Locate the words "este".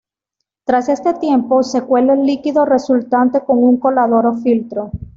0.89-1.13